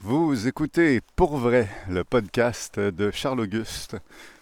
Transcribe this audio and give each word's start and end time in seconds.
Vous 0.00 0.46
écoutez 0.46 1.00
pour 1.16 1.38
vrai 1.38 1.68
le 1.88 2.04
podcast 2.04 2.78
de 2.78 3.10
Charles 3.10 3.40
Auguste, 3.40 3.96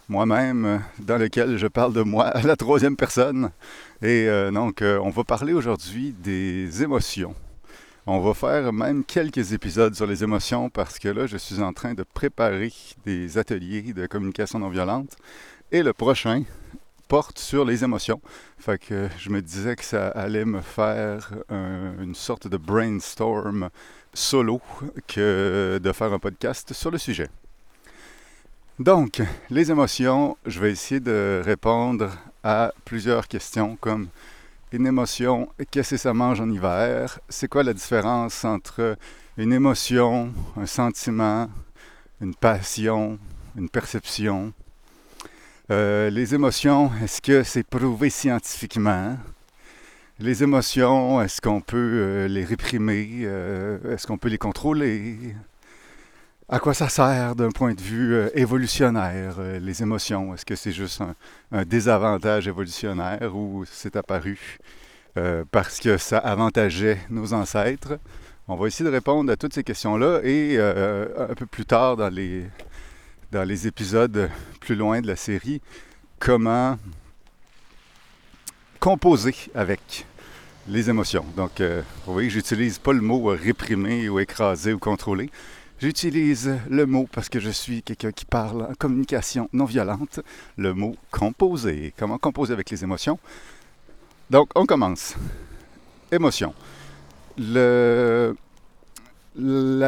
moi-même, 0.09 0.83
dans 0.99 1.17
lequel 1.17 1.57
je 1.57 1.69
parle 1.69 1.93
de 1.93 2.03
moi 2.03 2.33
la 2.43 2.57
troisième 2.57 2.97
personne. 2.97 3.51
Et 4.03 4.29
euh, 4.29 4.51
donc, 4.51 4.83
euh, 4.83 4.99
on 5.03 5.11
va 5.11 5.23
parler 5.23 5.53
aujourd'hui 5.53 6.13
des 6.19 6.83
émotions. 6.83 7.35
On 8.07 8.21
va 8.21 8.35
faire 8.35 8.73
même 8.73 9.05
quelques 9.05 9.53
épisodes 9.53 9.95
sur 9.95 10.07
les 10.07 10.25
émotions 10.25 10.71
parce 10.71 10.99
que 10.99 11.09
là, 11.09 11.27
je 11.27 11.37
suis 11.37 11.63
en 11.63 11.73
train 11.73 11.95
de 11.95 12.03
préparer 12.03 12.73
des 13.07 13.39
ateliers 13.39 13.95
de 13.95 14.07
communication 14.07 14.59
non 14.59 14.69
violente. 14.69 15.17
Et 15.71 15.83
le 15.83 15.93
prochain 15.93 16.43
porte 17.07 17.39
sur 17.39 17.65
les 17.65 17.85
émotions. 17.85 18.21
Fait 18.59 18.79
que 18.79 19.09
je 19.19 19.31
me 19.31 19.41
disais 19.41 19.77
que 19.77 19.85
ça 19.85 20.09
allait 20.09 20.45
me 20.45 20.61
faire 20.61 21.33
une 21.51 22.15
sorte 22.15 22.49
de 22.49 22.57
brainstorm 22.57 23.71
solo 24.15 24.61
que 25.07 25.79
de 25.83 25.93
faire 25.93 26.13
un 26.13 26.19
podcast 26.19 26.73
sur 26.73 26.91
le 26.91 26.99
sujet. 26.99 27.29
Donc, 28.79 29.23
les 29.51 29.71
émotions, 29.71 30.37
je 30.47 30.59
vais 30.59 30.73
essayer 30.73 31.01
de 31.01 31.43
répondre 31.45 32.11
à 32.43 32.73
plusieurs 32.85 33.29
questions 33.29 33.77
comme 33.81 34.09
une 34.73 34.87
émotion, 34.89 35.49
qu'est-ce 35.71 35.91
que 35.91 35.97
ça 35.97 36.13
mange 36.13 36.41
en 36.41 36.51
hiver? 36.51 37.21
C'est 37.29 37.47
quoi 37.47 37.63
la 37.63 37.73
différence 37.73 38.45
entre 38.45 38.97
une 39.37 39.53
émotion, 39.53 40.33
un 40.57 40.67
sentiment, 40.67 41.49
une 42.21 42.35
passion, 42.35 43.19
une 43.57 43.69
perception? 43.69 44.53
Euh, 45.71 46.11
les 46.11 46.35
émotions, 46.35 46.91
est-ce 47.03 47.23
que 47.23 47.45
c'est 47.45 47.63
prouvé 47.63 48.11
scientifiquement? 48.11 49.17
Les 50.21 50.45
émotions, 50.45 51.21
est-ce 51.21 51.41
qu'on 51.41 51.61
peut 51.61 51.77
euh, 51.77 52.29
les 52.29 52.45
réprimer? 52.45 53.23
Euh, 53.25 53.93
est-ce 53.93 54.07
qu'on 54.07 54.17
peut 54.17 54.29
les 54.29 54.39
contrôler? 54.39 55.35
À 56.49 56.61
quoi 56.61 56.73
ça 56.73 56.89
sert 56.89 57.35
d'un 57.35 57.51
point 57.51 57.75
de 57.75 57.81
vue 57.81 58.15
euh, 58.15 58.29
évolutionnaire, 58.33 59.41
les 59.61 59.83
émotions? 59.83 60.33
Est-ce 60.33 60.47
que 60.47 60.55
c'est 60.55 60.71
juste 60.71 61.03
un, 61.51 61.65
désavantage 61.65 62.47
évolutionnaire 62.47 63.35
ou 63.35 63.65
c'est 63.69 63.97
apparu 63.97 64.59
parce 65.51 65.81
que 65.81 65.97
ça 65.97 66.19
avantageait 66.19 66.99
nos 67.11 67.33
ancêtres? 67.33 67.99
On 68.47 68.55
va 68.55 68.69
essayer 68.69 68.89
de 68.89 68.95
répondre 68.95 69.33
à 69.33 69.37
toutes 69.37 69.55
ces 69.55 69.65
questions-là 69.65 70.21
et 70.23 70.61
un 70.61 71.35
peu 71.35 71.47
plus 71.47 71.65
tard 71.65 71.97
dans 71.97 72.09
les, 72.09 72.45
dans 73.33 73.43
les 73.43 73.67
épisodes 73.67 74.31
plus 74.61 74.77
loin 74.77 75.01
de 75.01 75.09
la 75.09 75.17
série, 75.17 75.61
comment 76.21 76.79
composer 78.85 79.35
avec 79.55 80.05
les 80.69 80.89
émotions. 80.91 81.25
Donc, 81.37 81.61
euh, 81.61 81.83
vous 82.07 82.13
voyez, 82.13 82.31
j'utilise 82.31 82.79
pas 82.79 82.93
le 82.93 83.01
mot 83.01 83.31
euh, 83.31 83.39
réprimer 83.41 84.09
ou 84.09 84.19
écraser 84.19 84.73
ou 84.73 84.79
contrôler. 84.79 85.31
J'utilise 85.81 86.59
le 86.71 86.87
mot 86.87 87.09
parce 87.11 87.29
que 87.29 87.41
je 87.41 87.51
suis 87.51 87.83
quelqu'un 87.83 88.13
qui 88.13 88.25
parle 88.25 88.63
en 88.63 88.75
communication 88.75 89.49
non 89.53 89.65
violente, 89.65 90.21
le 90.57 90.73
mot 90.73 90.97
composer. 91.11 91.93
Comment 91.99 92.17
composer 92.19 92.53
avec 92.53 92.71
les 92.71 92.83
émotions? 92.85 93.19
Donc, 94.31 94.51
on 94.55 94.65
commence. 94.65 95.15
Émotion. 96.11 96.55
La 97.37 98.33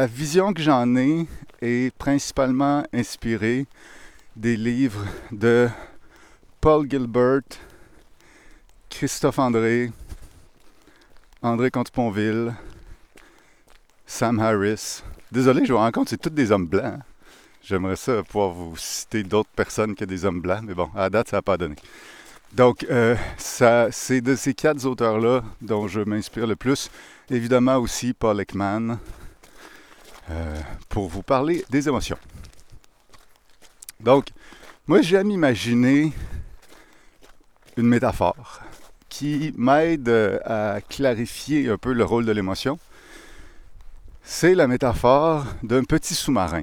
vision 0.07 0.53
que 0.53 0.61
j'en 0.61 0.95
ai 0.95 1.25
est 1.61 1.95
principalement 1.95 2.83
inspirée 2.93 3.65
des 4.35 4.57
livres 4.57 5.05
de 5.31 5.69
Paul 6.61 6.87
Gilbert, 6.89 7.41
Christophe 8.89 9.39
André, 9.39 9.91
André 11.43 11.69
Comte-Ponville, 11.69 12.55
Sam 14.07 14.39
Harris. 14.39 15.03
Désolé, 15.31 15.65
je 15.65 15.73
vous 15.73 15.77
rends 15.77 15.91
compte, 15.91 16.09
c'est 16.09 16.19
tous 16.19 16.31
des 16.31 16.51
hommes 16.51 16.65
blancs. 16.65 16.99
J'aimerais 17.61 17.95
ça 17.95 18.23
pouvoir 18.23 18.49
vous 18.49 18.75
citer 18.75 19.23
d'autres 19.23 19.49
personnes 19.55 19.93
que 19.93 20.03
des 20.03 20.25
hommes 20.25 20.41
blancs, 20.41 20.61
mais 20.63 20.73
bon, 20.73 20.89
à 20.95 21.11
date, 21.11 21.29
ça 21.29 21.37
n'a 21.37 21.41
pas 21.43 21.57
donné. 21.57 21.75
Donc, 22.53 22.85
euh, 22.89 23.15
c'est 23.37 24.21
de 24.21 24.35
ces 24.35 24.55
quatre 24.55 24.85
auteurs-là 24.85 25.43
dont 25.61 25.87
je 25.87 25.99
m'inspire 25.99 26.47
le 26.47 26.55
plus. 26.55 26.89
Évidemment 27.29 27.75
aussi 27.77 28.13
Paul 28.13 28.39
Ekman, 28.39 28.97
euh, 30.31 30.61
pour 30.89 31.07
vous 31.07 31.21
parler 31.21 31.63
des 31.69 31.87
émotions. 31.87 32.17
Donc, 33.99 34.29
moi, 34.87 35.01
j'aime 35.01 35.29
imaginer 35.29 36.13
une 37.75 37.87
métaphore 37.87 38.61
qui 39.17 39.51
m'aide 39.57 40.09
à 40.45 40.79
clarifier 40.87 41.69
un 41.69 41.77
peu 41.79 41.91
le 41.91 42.03
rôle 42.03 42.23
de 42.23 42.31
l'émotion. 42.31 42.77
C'est 44.21 44.53
la 44.53 44.67
métaphore 44.67 45.43
d'un 45.63 45.83
petit 45.83 46.13
sous-marin 46.13 46.61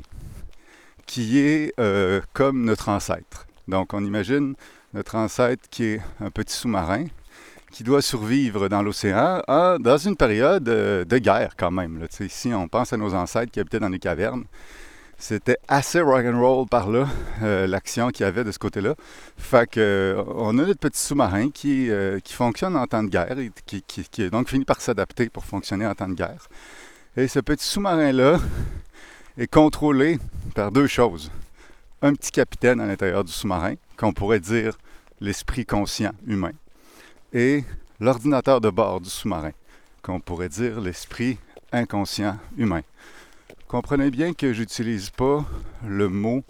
qui 1.05 1.41
est 1.41 1.73
euh, 1.81 2.21
comme 2.33 2.65
notre 2.65 2.91
ancêtre. 2.91 3.49
Donc 3.67 3.93
on 3.93 4.05
imagine 4.05 4.55
notre 4.93 5.17
ancêtre 5.17 5.69
qui 5.69 5.83
est 5.83 6.01
un 6.21 6.31
petit 6.31 6.55
sous-marin 6.55 7.07
qui 7.73 7.83
doit 7.83 8.03
survivre 8.03 8.69
dans 8.69 8.83
l'océan 8.83 9.43
dans 9.49 9.99
une 9.99 10.15
période 10.15 10.69
euh, 10.69 11.05
de 11.05 11.19
guerre 11.19 11.55
quand 11.57 11.73
même. 11.73 12.07
Si 12.29 12.55
on 12.55 12.69
pense 12.69 12.93
à 12.93 12.97
nos 12.97 13.15
ancêtres 13.15 13.51
qui 13.51 13.59
habitaient 13.59 13.81
dans 13.81 13.89
les 13.89 13.99
cavernes, 13.99 14.45
c'était 15.25 15.57
assez 15.69 16.03
rock 16.03 16.27
and 16.27 16.39
roll 16.39 16.67
par 16.69 16.91
là, 16.91 17.09
euh, 17.43 17.67
l'action 17.67 18.11
qu'il 18.11 18.25
y 18.25 18.29
avait 18.29 18.45
de 18.45 18.53
ce 18.53 18.59
côté-là. 18.59 18.95
Fait 19.39 19.67
que, 19.67 19.81
euh, 19.81 20.23
on 20.35 20.51
a 20.59 20.67
notre 20.67 20.79
petit 20.79 21.01
sous-marin 21.01 21.49
qui, 21.49 21.91
euh, 21.91 22.21
fonctionne 22.29 22.77
en 22.77 22.87
temps 22.87 23.03
de 23.03 23.09
guerre 23.09 23.39
et 23.39 23.51
qui, 23.65 23.83
qui, 23.87 24.05
qui 24.05 24.29
donc 24.29 24.51
fini 24.51 24.67
par 24.67 24.83
s'adapter 24.83 25.31
pour 25.31 25.47
fonctionner 25.47 25.87
en 25.87 25.95
temps 25.95 26.09
de 26.09 26.13
guerre. 26.13 26.47
Et 27.17 27.27
ce 27.27 27.41
petit 27.41 27.65
sous-marin-là 27.65 28.39
est 29.39 29.47
contrôlé 29.47 30.19
par 30.55 30.71
deux 30.71 30.87
choses. 30.87 31.31
Un 32.03 32.13
petit 32.13 32.31
capitaine 32.31 32.79
à 32.79 32.87
l'intérieur 32.87 33.25
du 33.25 33.33
sous-marin, 33.33 33.77
qu'on 33.97 34.13
pourrait 34.13 34.41
dire 34.41 34.77
l'esprit 35.23 35.65
conscient 35.65 36.13
humain, 36.27 36.53
et 37.33 37.65
l'ordinateur 37.99 38.61
de 38.61 38.69
bord 38.69 39.01
du 39.01 39.09
sous-marin, 39.09 39.53
qu'on 40.03 40.21
pourrait 40.21 40.51
dire 40.51 40.83
l'esprit 40.83 41.39
inconscient 41.73 42.37
humain. 42.59 42.83
Comprenez 43.75 44.13
bien 44.13 44.35
que 44.35 44.53
j'utilise 44.53 45.11
pas 45.11 45.45
le 45.85 46.09
mot 46.09 46.45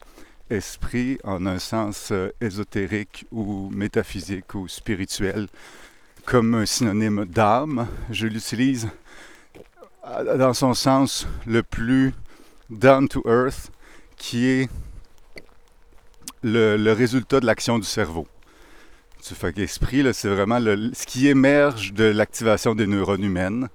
esprit 0.50 1.16
en 1.24 1.46
un 1.46 1.58
sens 1.58 2.10
euh, 2.12 2.28
ésotérique 2.42 3.24
ou 3.32 3.70
métaphysique 3.70 4.54
ou 4.54 4.68
spirituel 4.68 5.46
comme 6.26 6.54
un 6.54 6.66
synonyme 6.66 7.24
d'âme. 7.24 7.88
Je 8.10 8.26
l'utilise 8.26 8.90
euh, 10.06 10.36
dans 10.36 10.52
son 10.52 10.74
sens 10.74 11.26
le 11.46 11.62
plus 11.62 12.12
down 12.68 13.08
to 13.08 13.22
earth, 13.24 13.72
qui 14.18 14.44
est 14.44 14.68
le, 16.42 16.92
résultat 16.92 17.41
de 17.41 17.46
l'action 17.46 17.78
du 17.78 17.86
cerveau. 17.86 18.28
Tu 19.22 19.34
fais 19.34 19.50
l'esprit, 19.52 20.06
c'est 20.12 20.28
vraiment 20.28 20.60
ce 20.60 21.06
qui 21.06 21.28
émerge 21.28 21.94
de 21.94 22.04
l'activation 22.04 22.74
des 22.74 22.86
neurones 22.86 23.24
humaines 23.24 23.70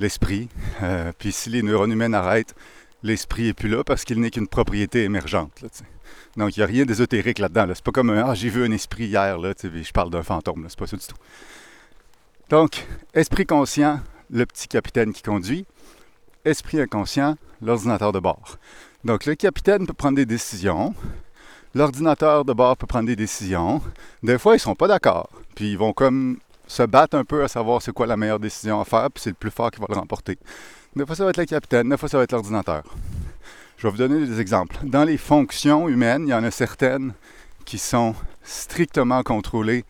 l'esprit. 0.00 0.48
Euh, 0.82 1.12
puis 1.16 1.30
si 1.30 1.50
les 1.50 1.62
neurones 1.62 1.92
humaines 1.92 2.14
arrêtent, 2.14 2.54
l'esprit 3.02 3.44
n'est 3.44 3.52
plus 3.52 3.68
là 3.68 3.84
parce 3.84 4.04
qu'il 4.04 4.20
n'est 4.20 4.30
qu'une 4.30 4.48
propriété 4.48 5.04
émergente. 5.04 5.64
Donc 6.36 6.56
il 6.56 6.60
n'y 6.60 6.64
a 6.64 6.66
rien 6.66 6.84
d'ésotérique 6.84 7.38
là-dedans. 7.38 7.66
C'est 7.74 7.84
pas 7.84 7.92
comme 7.92 8.10
un 8.10 8.24
Ah, 8.28 8.34
j'ai 8.34 8.48
vu 8.48 8.64
un 8.64 8.72
esprit 8.72 9.04
hier, 9.04 9.38
là, 9.38 9.52
je 9.62 9.92
parle 9.92 10.10
d'un 10.10 10.22
fantôme, 10.22 10.66
c'est 10.68 10.78
pas 10.78 10.86
ça 10.86 10.96
du 10.96 11.06
tout. 11.06 11.16
Donc, 12.48 12.84
esprit 13.14 13.46
conscient, 13.46 14.00
le 14.30 14.44
petit 14.44 14.66
capitaine 14.66 15.12
qui 15.12 15.22
conduit. 15.22 15.66
Esprit 16.44 16.80
inconscient, 16.80 17.36
l'ordinateur 17.60 18.12
de 18.12 18.18
bord. 18.18 18.58
Donc 19.04 19.26
le 19.26 19.34
capitaine 19.34 19.86
peut 19.86 19.92
prendre 19.92 20.16
des 20.16 20.26
décisions. 20.26 20.94
L'ordinateur 21.74 22.44
de 22.44 22.52
bord 22.52 22.76
peut 22.76 22.86
prendre 22.86 23.06
des 23.06 23.16
décisions. 23.16 23.80
Des 24.22 24.38
fois, 24.38 24.54
ils 24.54 24.56
ne 24.56 24.60
sont 24.60 24.74
pas 24.74 24.88
d'accord. 24.88 25.28
Puis 25.54 25.70
ils 25.70 25.78
vont 25.78 25.92
comme 25.92 26.38
se 26.70 26.84
battre 26.84 27.16
un 27.16 27.24
peu 27.24 27.42
à 27.42 27.48
savoir 27.48 27.82
c'est 27.82 27.92
quoi 27.92 28.06
la 28.06 28.16
meilleure 28.16 28.38
décision 28.38 28.80
à 28.80 28.84
faire, 28.84 29.10
puis 29.10 29.20
c'est 29.20 29.30
le 29.30 29.34
plus 29.34 29.50
fort 29.50 29.72
qui 29.72 29.80
va 29.80 29.86
le 29.88 29.96
remporter. 29.96 30.38
Des 30.94 31.04
fois, 31.04 31.16
ça 31.16 31.24
va 31.24 31.30
être 31.30 31.36
le 31.38 31.44
capitaine, 31.44 31.88
des 31.88 31.96
fois, 31.96 32.08
ça 32.08 32.16
va 32.16 32.22
être 32.22 32.30
l'ordinateur. 32.30 32.84
Je 33.76 33.86
vais 33.86 33.90
vous 33.90 33.96
donner 33.96 34.24
des 34.24 34.40
exemples. 34.40 34.76
Dans 34.84 35.02
les 35.02 35.16
fonctions 35.16 35.88
humaines, 35.88 36.28
il 36.28 36.30
y 36.30 36.34
en 36.34 36.44
a 36.44 36.50
certaines 36.52 37.14
qui 37.64 37.76
sont 37.76 38.14
strictement 38.44 39.24
contrôlées 39.24 39.84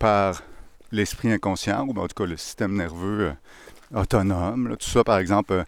par 0.00 0.42
l'esprit 0.90 1.32
inconscient, 1.32 1.86
ou 1.86 1.90
en 1.96 2.08
tout 2.08 2.14
cas 2.16 2.26
le 2.26 2.36
système 2.36 2.74
nerveux 2.74 3.32
euh, 3.94 4.00
autonome. 4.00 4.76
tout 4.80 4.88
ça, 4.88 5.04
par 5.04 5.18
exemple, 5.18 5.52
euh, 5.52 5.64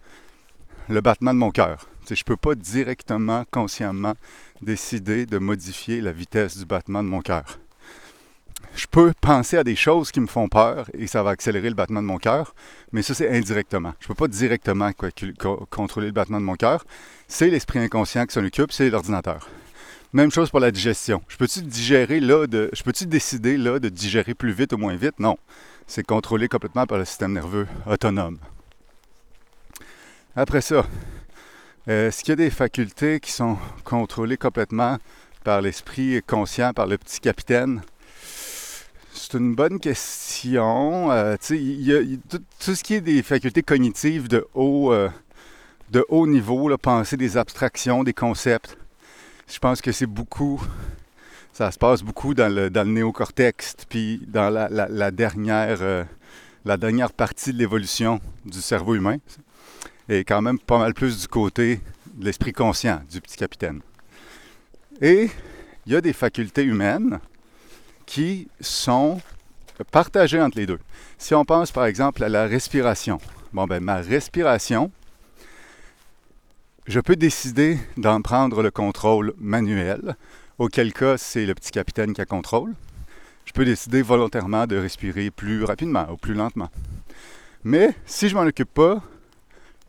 le 0.88 1.00
battement 1.00 1.34
de 1.34 1.38
mon 1.38 1.52
cœur. 1.52 1.88
je 2.08 2.14
ne 2.14 2.24
peux 2.24 2.36
pas 2.36 2.56
directement, 2.56 3.44
consciemment 3.52 4.14
décider 4.60 5.24
de 5.24 5.38
modifier 5.38 6.00
la 6.00 6.10
vitesse 6.10 6.58
du 6.58 6.64
battement 6.64 7.04
de 7.04 7.08
mon 7.08 7.20
cœur 7.20 7.44
je 8.74 8.86
peux 8.86 9.12
penser 9.20 9.56
à 9.56 9.64
des 9.64 9.76
choses 9.76 10.10
qui 10.10 10.20
me 10.20 10.26
font 10.26 10.48
peur 10.48 10.88
et 10.94 11.06
ça 11.06 11.22
va 11.22 11.30
accélérer 11.30 11.68
le 11.68 11.74
battement 11.74 12.00
de 12.00 12.06
mon 12.06 12.18
cœur, 12.18 12.54
mais 12.92 13.02
ça, 13.02 13.14
c'est 13.14 13.30
indirectement. 13.36 13.94
Je 14.00 14.04
ne 14.04 14.08
peux 14.08 14.14
pas 14.14 14.28
directement 14.28 14.90
contrôler 15.70 16.06
le 16.06 16.12
battement 16.12 16.40
de 16.40 16.44
mon 16.44 16.54
cœur. 16.54 16.84
C'est 17.26 17.50
l'esprit 17.50 17.80
inconscient 17.80 18.26
qui 18.26 18.34
s'en 18.34 18.44
occupe, 18.44 18.72
c'est 18.72 18.90
l'ordinateur. 18.90 19.48
Même 20.12 20.30
chose 20.30 20.50
pour 20.50 20.60
la 20.60 20.70
digestion. 20.70 21.22
Je 21.28 21.36
peux-tu 21.36 21.60
digérer 21.60 22.20
là. 22.20 22.46
Je 22.72 22.82
peux-tu 22.82 23.06
décider 23.06 23.58
là 23.58 23.78
de 23.78 23.88
digérer 23.88 24.34
plus 24.34 24.52
vite 24.52 24.72
ou 24.72 24.78
moins 24.78 24.96
vite? 24.96 25.18
Non. 25.18 25.36
C'est 25.86 26.06
contrôlé 26.06 26.48
complètement 26.48 26.86
par 26.86 26.98
le 26.98 27.04
système 27.04 27.32
nerveux 27.32 27.66
autonome. 27.86 28.38
Après 30.34 30.60
ça, 30.60 30.86
Est-ce 31.88 32.20
qu'il 32.22 32.32
y 32.32 32.32
a 32.32 32.36
des 32.36 32.50
facultés 32.50 33.18
qui 33.18 33.32
sont 33.32 33.56
contrôlées 33.82 34.36
complètement 34.36 34.98
par 35.42 35.62
l'esprit 35.62 36.20
conscient, 36.26 36.74
par 36.74 36.86
le 36.86 36.98
petit 36.98 37.18
capitaine? 37.18 37.80
C'est 39.12 39.34
une 39.34 39.54
bonne 39.54 39.80
question. 39.80 41.10
Euh, 41.10 41.36
tout, 41.36 42.74
ce 42.74 42.82
qui 42.82 42.94
est 42.94 43.00
des 43.00 43.22
facultés 43.22 43.62
cognitives 43.62 44.28
de 44.28 44.46
haut, 44.54 44.92
euh, 44.92 45.08
de 45.90 46.04
haut 46.08 46.26
niveau, 46.26 46.68
là, 46.68 46.78
penser 46.78 47.16
des 47.16 47.36
abstractions, 47.36 48.04
des 48.04 48.12
concepts, 48.12 48.76
je 49.48 49.58
pense 49.58 49.80
que 49.80 49.92
c'est 49.92 50.06
beaucoup, 50.06 50.62
ça 51.52 51.70
se 51.70 51.78
passe 51.78 52.02
beaucoup 52.02 52.34
dans 52.34 52.52
le, 52.52 52.70
dans 52.70 52.84
néocortex, 52.84 53.76
puis 53.88 54.20
dans 54.26 54.50
la, 54.50 55.10
dernière, 55.10 55.78
euh, 55.80 56.04
la 56.64 56.76
dernière 56.76 57.12
partie 57.12 57.52
de 57.52 57.58
l'évolution 57.58 58.20
du 58.44 58.60
cerveau 58.60 58.94
humain 58.94 59.16
et 60.08 60.24
quand 60.24 60.42
même 60.42 60.58
pas 60.58 60.78
mal 60.78 60.94
plus 60.94 61.20
du 61.20 61.28
côté 61.28 61.80
de 62.14 62.24
l'esprit 62.24 62.52
conscient 62.52 63.00
du 63.10 63.20
petit 63.20 63.36
capitaine. 63.36 63.80
Et 65.00 65.30
il 65.86 65.92
y 65.92 65.96
a 65.96 66.00
des 66.00 66.12
facultés 66.12 66.64
humaines 66.64 67.20
qui 68.08 68.48
sont 68.58 69.20
partagées 69.92 70.40
entre 70.40 70.56
les 70.56 70.66
deux. 70.66 70.80
Si 71.18 71.34
on 71.34 71.44
pense 71.44 71.70
par 71.70 71.84
exemple 71.84 72.24
à 72.24 72.30
la 72.30 72.46
respiration, 72.46 73.18
bon 73.52 73.66
ben 73.66 73.84
ma 73.84 73.96
respiration, 73.96 74.90
je 76.86 77.00
peux 77.00 77.16
décider 77.16 77.78
d'en 77.98 78.22
prendre 78.22 78.62
le 78.62 78.70
contrôle 78.70 79.34
manuel, 79.38 80.16
auquel 80.56 80.94
cas 80.94 81.18
c'est 81.18 81.44
le 81.44 81.54
petit 81.54 81.70
capitaine 81.70 82.14
qui 82.14 82.22
a 82.22 82.24
contrôle. 82.24 82.74
Je 83.44 83.52
peux 83.52 83.66
décider 83.66 84.00
volontairement 84.00 84.66
de 84.66 84.76
respirer 84.76 85.30
plus 85.30 85.64
rapidement 85.64 86.06
ou 86.10 86.16
plus 86.16 86.34
lentement. 86.34 86.70
Mais 87.62 87.94
si 88.06 88.30
je 88.30 88.34
m'en 88.34 88.42
occupe 88.42 88.72
pas, 88.72 89.02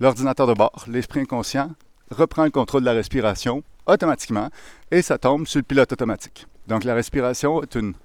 l'ordinateur 0.02 0.46
de 0.46 0.54
bord, 0.54 0.84
l'esprit 0.88 1.22
inconscient, 1.22 1.72
reprend 2.12 2.44
le 2.44 2.52
contrôle 2.52 2.82
de 2.82 2.88
la 2.88 2.94
respiration 2.94 3.64
automatiquement 3.86 4.50
et 4.92 5.02
ça 5.02 5.18
tombe 5.18 5.48
sur 5.48 5.60
le 5.60 5.64
pilote 5.64 5.94
automatique. 5.94 6.48
Donc 6.70 6.84
la 6.84 6.94
respiration 6.94 7.64
est 7.64 7.76
une 7.76 7.96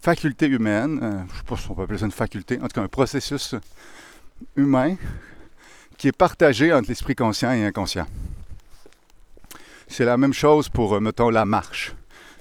faculté 0.00 0.46
humaine, 0.46 1.00
euh, 1.02 1.10
je 1.28 1.32
ne 1.32 1.38
sais 1.38 1.44
pas 1.44 1.56
si 1.56 1.70
on 1.70 1.74
peut 1.74 1.82
appeler 1.82 1.98
ça 1.98 2.04
une 2.06 2.12
faculté, 2.12 2.56
en 2.58 2.68
tout 2.68 2.74
cas 2.74 2.82
un 2.82 2.88
processus 2.88 3.56
humain 4.54 4.94
qui 5.96 6.06
est 6.06 6.16
partagé 6.16 6.72
entre 6.72 6.88
l'esprit 6.88 7.16
conscient 7.16 7.50
et 7.50 7.66
inconscient. 7.66 8.06
C'est 9.88 10.04
la 10.04 10.16
même 10.16 10.32
chose 10.32 10.68
pour, 10.68 10.94
euh, 10.94 11.00
mettons, 11.00 11.30
la 11.30 11.44
marche. 11.44 11.94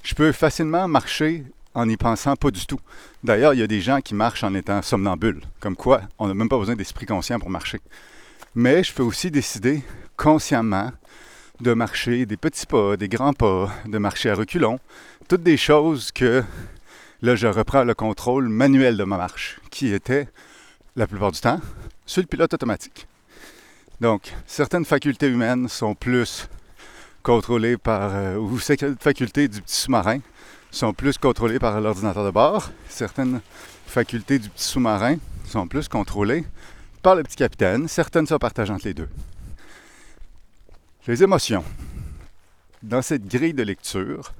Je 0.04 0.14
peux 0.14 0.32
facilement 0.32 0.88
marcher 0.88 1.44
en 1.74 1.88
n'y 1.88 1.98
pensant 1.98 2.36
pas 2.36 2.52
du 2.52 2.68
tout. 2.68 2.80
D'ailleurs, 3.24 3.56
il 3.56 3.60
y 3.60 3.64
a 3.64 3.68
des 3.68 3.82
gens 3.82 4.02
qui 4.02 4.14
marchent 4.14 4.44
en 4.44 4.54
étant 4.54 4.84
somnambules, 4.84 5.42
comme 5.60 5.76
quoi 5.76 6.02
on 6.20 6.28
n'a 6.28 6.36
même 6.36 6.50
pas 6.50 6.60
besoin 6.60 6.76
d'esprit 6.76 7.08
conscient 7.08 7.40
pour 7.40 7.50
marcher. 7.50 7.80
Mais 8.54 8.84
je 8.84 8.94
peux 8.94 9.04
aussi 9.04 9.32
décider 9.32 9.84
consciemment 10.16 10.92
de 11.62 11.74
marcher 11.74 12.26
des 12.26 12.38
petits 12.38 12.66
pas, 12.66 12.98
des 12.98 13.10
grands 13.10 13.34
pas, 13.34 13.72
de 13.86 13.98
marcher 13.98 14.30
à 14.30 14.36
reculons. 14.36 14.80
Toutes 15.28 15.44
des 15.44 15.58
choses 15.58 16.12
que 16.12 16.44
là, 17.22 17.36
je 17.36 17.48
reprends 17.48 17.84
le 17.84 17.94
contrôle 17.94 18.48
manuel 18.48 18.98
de 18.98 19.04
ma 19.04 19.18
marche, 19.18 19.60
qui 19.72 19.94
était, 19.94 20.28
la 20.96 21.08
plupart 21.08 21.32
du 21.32 21.40
temps, 21.40 21.60
sur 22.06 22.22
le 22.22 22.28
pilote 22.28 22.54
automatique. 22.54 23.08
Donc, 24.00 24.34
certaines 24.46 24.86
facultés 24.86 25.28
humaines 25.28 25.68
sont 25.68 25.96
plus 25.96 26.48
contrôlées 27.24 27.78
par, 27.78 28.12
euh, 28.14 28.38
ou 28.38 28.60
certaines 28.60 28.98
facultés 28.98 29.48
du 29.48 29.62
petit 29.62 29.76
sous-marin 29.76 30.20
sont 30.70 30.94
plus 30.94 31.18
contrôlées 31.18 31.60
par 31.60 31.82
l'ordinateur 31.82 32.24
de 32.24 32.32
bord. 32.32 32.70
Certaines 32.88 33.42
facultés 33.88 34.38
du 34.38 34.50
petit 34.50 34.64
sous-marin 34.64 35.16
sont 35.46 35.68
plus 35.68 35.88
contrôlées 35.88 36.46
par 37.02 37.16
le 37.16 37.24
petit 37.24 37.36
capitaine. 37.36 37.88
Certaines 37.88 38.28
sont 38.28 38.38
partagées 38.38 38.74
entre 38.74 38.86
les 38.86 38.94
deux. 38.94 39.10
Les 41.08 41.24
émotions, 41.24 41.64
dans 42.84 43.02
cette 43.02 43.30
grille 43.30 43.54
de 43.54 43.64
lecture, 43.64 44.34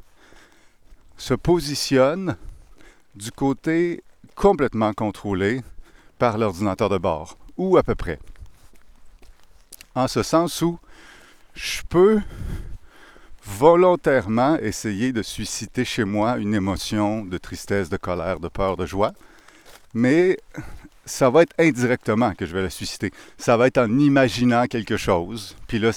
se 1.16 1.34
positionnent 1.34 2.36
du 3.16 3.32
côté 3.32 4.04
complètement 4.36 4.92
contrôlé 4.92 5.62
par 6.20 6.38
l'ordinateur 6.38 6.90
de 6.90 6.98
bord, 6.98 7.38
ou 7.56 7.78
à 7.78 7.84
peu 7.84 7.96
près. 7.96 8.20
En 9.96 10.10
ce 10.10 10.24
sens 10.24 10.62
où 10.62 10.78
je 11.56 11.84
peux 11.88 12.20
volontairement 13.46 14.58
essayer 14.58 15.14
de 15.14 15.24
susciter 15.24 15.86
chez 15.86 16.04
moi 16.04 16.38
une 16.38 16.54
émotion 16.54 17.24
de 17.24 17.38
tristesse, 17.38 17.88
de 17.88 17.96
colère, 17.96 18.42
de 18.42 18.50
peur, 18.50 18.76
de 18.76 18.86
joie, 18.86 19.14
mais 19.94 20.38
ça 21.08 21.30
va 21.30 21.44
être 21.44 21.54
indirectement 21.58 22.34
que 22.34 22.46
je 22.46 22.54
vais 22.54 22.62
la 22.62 22.70
susciter. 22.70 23.12
Ça 23.38 23.58
va 23.58 23.68
être 23.68 23.80
en 23.80 23.98
imaginant 23.98 24.66
quelque 24.66 24.98
chose. 24.98 25.56
Puis 25.68 25.80
là, 25.80 25.92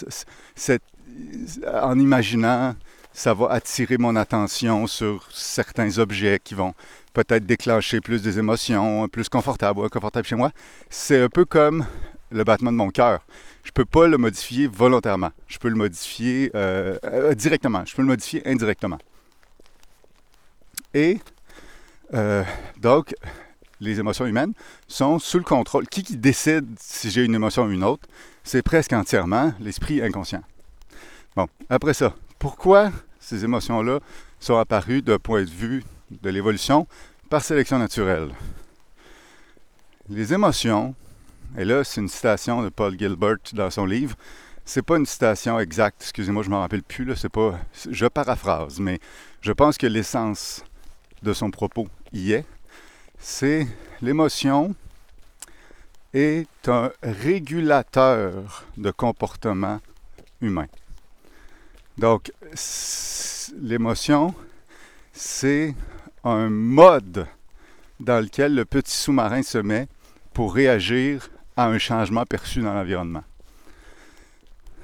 en 1.82 1.98
imaginant, 1.98 2.74
ça 3.12 3.34
va 3.34 3.50
attirer 3.50 3.98
mon 3.98 4.16
attention 4.16 4.86
sur 4.86 5.28
certains 5.32 5.98
objets 5.98 6.40
qui 6.42 6.54
vont 6.54 6.74
peut-être 7.12 7.44
déclencher 7.44 8.00
plus 8.00 8.22
des 8.22 8.38
émotions, 8.38 9.08
plus 9.08 9.28
confortables 9.28 9.80
ou 9.80 9.84
inconfortables 9.84 10.26
chez 10.26 10.36
moi. 10.36 10.52
C'est 10.88 11.20
un 11.20 11.28
peu 11.28 11.44
comme 11.44 11.84
le 12.30 12.44
battement 12.44 12.70
de 12.70 12.76
mon 12.76 12.90
cœur. 12.90 13.20
Je 13.64 13.70
ne 13.70 13.72
peux 13.72 13.84
pas 13.84 14.06
le 14.06 14.16
modifier 14.16 14.66
volontairement. 14.68 15.30
Je 15.48 15.58
peux 15.58 15.68
le 15.68 15.74
modifier 15.74 16.50
euh, 16.54 16.96
euh, 17.04 17.34
directement. 17.34 17.84
Je 17.84 17.94
peux 17.94 18.02
le 18.02 18.08
modifier 18.08 18.46
indirectement. 18.46 18.98
Et 20.94 21.18
euh, 22.14 22.42
donc, 22.78 23.14
les 23.80 23.98
émotions 23.98 24.26
humaines, 24.26 24.52
sont 24.86 25.18
sous 25.18 25.38
le 25.38 25.44
contrôle. 25.44 25.86
Qui, 25.88 26.02
qui 26.02 26.16
décide 26.16 26.66
si 26.78 27.10
j'ai 27.10 27.24
une 27.24 27.34
émotion 27.34 27.64
ou 27.64 27.70
une 27.70 27.84
autre? 27.84 28.08
C'est 28.44 28.62
presque 28.62 28.92
entièrement 28.92 29.52
l'esprit 29.60 30.02
inconscient. 30.02 30.42
Bon, 31.36 31.46
après 31.68 31.94
ça, 31.94 32.14
pourquoi 32.38 32.90
ces 33.18 33.44
émotions-là 33.44 34.00
sont 34.38 34.56
apparues 34.56 35.02
d'un 35.02 35.18
point 35.18 35.44
de 35.44 35.50
vue 35.50 35.84
de 36.10 36.30
l'évolution 36.30 36.86
par 37.28 37.42
sélection 37.42 37.78
naturelle? 37.78 38.30
Les 40.08 40.32
émotions, 40.32 40.94
et 41.56 41.64
là 41.64 41.84
c'est 41.84 42.00
une 42.00 42.08
citation 42.08 42.62
de 42.62 42.68
Paul 42.68 42.98
Gilbert 42.98 43.36
dans 43.52 43.70
son 43.70 43.86
livre, 43.86 44.16
c'est 44.64 44.82
pas 44.82 44.96
une 44.96 45.06
citation 45.06 45.58
exacte, 45.58 46.02
excusez-moi, 46.02 46.42
je 46.42 46.50
m'en 46.50 46.60
rappelle 46.60 46.82
plus, 46.82 47.14
c'est 47.16 47.28
pas. 47.28 47.58
Je 47.90 48.06
paraphrase, 48.06 48.78
mais 48.78 49.00
je 49.40 49.52
pense 49.52 49.76
que 49.78 49.86
l'essence 49.86 50.64
de 51.22 51.32
son 51.32 51.50
propos 51.50 51.88
y 52.12 52.32
est 52.32 52.44
c'est 53.20 53.68
l'émotion 54.02 54.74
est 56.12 56.68
un 56.68 56.90
régulateur 57.02 58.64
de 58.76 58.90
comportement 58.90 59.80
humain. 60.40 60.66
Donc, 61.98 62.32
l'émotion, 63.60 64.34
c'est 65.12 65.74
un 66.24 66.48
mode 66.48 67.26
dans 68.00 68.20
lequel 68.20 68.54
le 68.54 68.64
petit 68.64 68.96
sous-marin 68.96 69.42
se 69.42 69.58
met 69.58 69.86
pour 70.32 70.54
réagir 70.54 71.28
à 71.56 71.66
un 71.66 71.78
changement 71.78 72.24
perçu 72.24 72.62
dans 72.62 72.72
l'environnement. 72.72 73.24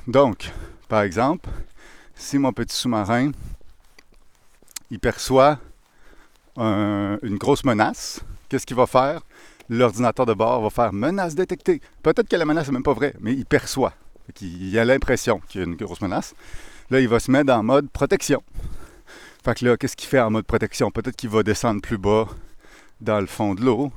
Donc, 0.07 0.53
par 0.89 1.03
exemple, 1.03 1.49
si 2.15 2.39
mon 2.39 2.53
petit 2.53 2.77
sous-marin, 2.77 3.33
il 4.91 5.01
perçoit 5.01 5.59
une 6.57 7.37
grosse 7.39 7.65
menace, 7.65 8.21
qu'est-ce 8.49 8.67
qu'il 8.67 8.77
va 8.77 8.87
faire? 8.87 9.21
L'ordinateur 9.69 10.27
de 10.27 10.35
bord 10.35 10.63
va 10.63 10.71
faire 10.71 10.93
menace 10.93 11.35
détectée. 11.35 11.81
Peut-être 12.03 12.29
que 12.29 12.37
la 12.37 12.45
menace 12.45 12.69
n'est 12.69 12.75
même 12.75 12.83
pas 12.83 12.93
vraie, 12.93 13.15
mais 13.21 13.33
il 13.33 13.45
perçoit. 13.45 13.95
Il 14.41 14.79
a 14.79 14.85
l'impression 14.85 15.41
qu'il 15.49 15.61
y 15.61 15.65
a 15.65 15.67
une 15.67 15.77
grosse 15.77 16.01
menace. 16.01 16.35
Là, 16.91 17.01
il 17.01 17.09
va 17.09 17.19
se 17.19 17.31
mettre 17.31 17.53
en 17.53 17.63
mode 17.63 17.91
protection. 17.91 18.43
Fait 19.45 19.55
que 19.55 19.65
là, 19.65 19.77
qu'est-ce 19.77 19.97
qu'il 19.97 20.09
fait 20.09 20.21
en 20.21 20.31
mode 20.31 20.47
protection? 20.47 20.91
Peut-être 20.91 21.17
qu'il 21.17 21.31
va 21.31 21.43
descendre 21.43 21.81
plus 21.81 21.99
bas 21.99 22.29
dans 23.01 23.21
le 23.21 23.27
fond 23.27 23.55
de 23.55 23.63
l'eau. 23.63 23.93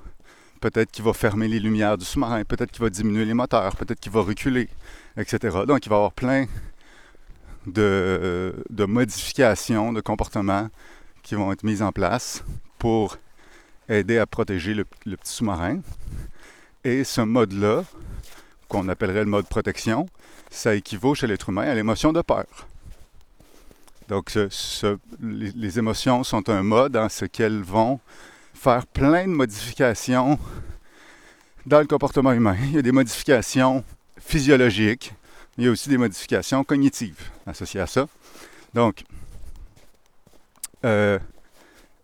Peut-être 0.59 0.91
qu'il 0.91 1.05
va 1.05 1.13
fermer 1.13 1.47
les 1.47 1.59
lumières 1.59 1.97
du 1.97 2.05
sous-marin. 2.05 2.43
Peut-être 2.43 2.71
qu'il 2.71 2.81
va 2.83 2.89
diminuer 2.89 3.25
les 3.25 3.33
moteurs. 3.33 3.75
Peut-être 3.75 3.99
qu'il 3.99 4.11
va 4.11 4.21
reculer, 4.21 4.69
etc. 5.17 5.59
Donc, 5.67 5.85
il 5.85 5.89
va 5.89 5.97
avoir 5.97 6.11
plein 6.11 6.47
de, 7.67 8.53
de 8.69 8.85
modifications 8.85 9.93
de 9.93 10.01
comportement 10.01 10.69
qui 11.29 11.35
vont 11.35 11.51
être 11.51 11.63
mises 11.63 11.83
en 11.83 11.91
place 11.91 12.43
pour 12.79 13.19
aider 13.87 14.17
à 14.17 14.25
protéger 14.25 14.73
le, 14.73 14.83
petit 14.83 15.31
sous-marin. 15.31 15.81
Et 16.83 17.03
ce 17.03 17.21
mode-là, 17.21 17.83
qu'on 18.67 18.89
appellerait 18.89 19.25
le 19.25 19.29
mode 19.29 19.45
protection, 19.45 20.07
ça 20.49 20.73
équivaut 20.73 21.13
chez 21.13 21.27
l'être 21.27 21.49
humain 21.49 21.69
à 21.69 21.75
l'émotion 21.75 22.13
de 22.13 22.23
peur. 22.23 22.47
Donc, 24.07 24.35
les, 25.21 25.77
émotions 25.77 26.23
sont 26.23 26.49
un 26.49 26.63
mode 26.63 26.97
en 26.97 27.09
ce 27.09 27.25
qu'elles 27.25 27.61
vont 27.61 27.99
faire 28.55 28.87
plein 28.87 29.25
de 29.25 29.31
modifications 29.31 30.39
dans 31.67 31.79
le 31.79 31.85
comportement 31.85 32.31
humain. 32.31 32.57
Il 32.59 32.71
y 32.71 32.79
a 32.79 32.81
des 32.81 32.91
modifications 32.91 33.83
physiologiques, 34.19 35.13
il 35.59 35.65
y 35.65 35.67
a 35.67 35.71
aussi 35.71 35.89
des 35.89 35.97
modifications 35.99 36.63
cognitives 36.63 37.29
associées 37.45 37.81
à 37.81 37.87
ça. 37.87 38.07
Donc, 38.73 39.03
euh, 40.85 41.19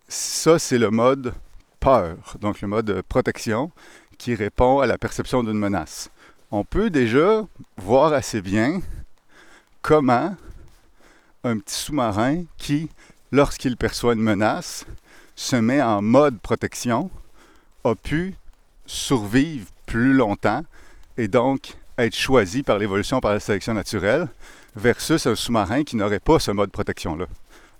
ça, 0.08 0.58
c'est 0.58 0.78
le 0.78 0.90
mode 0.90 1.34
peur, 1.80 2.16
donc 2.40 2.60
le 2.60 2.68
mode 2.68 3.02
protection 3.02 3.70
qui 4.18 4.34
répond 4.34 4.80
à 4.80 4.86
la 4.86 4.98
perception 4.98 5.42
d'une 5.42 5.58
menace. 5.58 6.10
On 6.50 6.64
peut 6.64 6.90
déjà 6.90 7.46
voir 7.76 8.12
assez 8.12 8.40
bien 8.40 8.80
comment 9.82 10.36
un 11.44 11.58
petit 11.58 11.74
sous-marin 11.74 12.44
qui, 12.56 12.88
lorsqu'il 13.32 13.76
perçoit 13.76 14.14
une 14.14 14.22
menace, 14.22 14.84
se 15.34 15.56
met 15.56 15.82
en 15.82 16.02
mode 16.02 16.38
protection, 16.40 17.10
a 17.84 17.94
pu 17.94 18.34
survivre 18.86 19.68
plus 19.86 20.12
longtemps 20.12 20.62
et 21.16 21.28
donc 21.28 21.74
être 21.98 22.16
choisi 22.16 22.62
par 22.62 22.78
l'évolution, 22.78 23.20
par 23.20 23.32
la 23.32 23.40
sélection 23.40 23.74
naturelle, 23.74 24.28
versus 24.74 25.26
un 25.26 25.34
sous-marin 25.34 25.84
qui 25.84 25.96
n'aurait 25.96 26.20
pas 26.20 26.38
ce 26.38 26.50
mode 26.50 26.70
protection-là. 26.70 27.26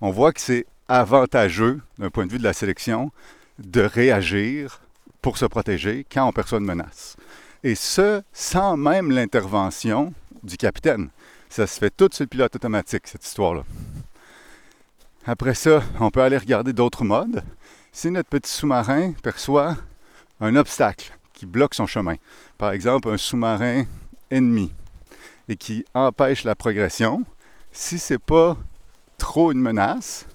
On 0.00 0.10
voit 0.10 0.32
que 0.32 0.40
c'est 0.40 0.66
avantageux, 0.88 1.80
d'un 1.98 2.10
point 2.10 2.26
de 2.26 2.32
vue 2.32 2.38
de 2.38 2.44
la 2.44 2.52
sélection, 2.52 3.10
de 3.58 3.80
réagir 3.80 4.80
pour 5.22 5.38
se 5.38 5.46
protéger 5.46 6.06
quand 6.10 6.26
on 6.28 6.32
perçoit 6.32 6.58
une 6.58 6.64
menace. 6.64 7.16
Et 7.64 7.74
ce, 7.74 8.22
sans 8.32 8.76
même 8.76 9.10
l'intervention 9.10 10.12
du 10.42 10.56
capitaine. 10.56 11.10
Ça 11.48 11.66
se 11.66 11.78
fait 11.78 11.90
tout 11.90 12.08
sur 12.12 12.24
le 12.24 12.28
pilote 12.28 12.54
automatique, 12.54 13.06
cette 13.06 13.24
histoire-là. 13.24 13.64
Après 15.26 15.54
ça, 15.54 15.82
on 15.98 16.10
peut 16.10 16.22
aller 16.22 16.38
regarder 16.38 16.72
d'autres 16.72 17.04
modes. 17.04 17.42
Si 17.92 18.10
notre 18.10 18.28
petit 18.28 18.50
sous-marin 18.50 19.12
perçoit 19.22 19.76
un 20.40 20.54
obstacle 20.54 21.16
qui 21.32 21.46
bloque 21.46 21.74
son 21.74 21.86
chemin, 21.86 22.16
par 22.58 22.72
exemple 22.72 23.08
un 23.08 23.16
sous-marin 23.16 23.84
ennemi, 24.30 24.72
et 25.48 25.56
qui 25.56 25.84
empêche 25.94 26.44
la 26.44 26.54
progression, 26.54 27.24
si 27.72 27.98
ce 27.98 28.14
n'est 28.14 28.18
pas 28.18 28.56
trop 29.18 29.52
une 29.52 29.60
menace, 29.60 30.26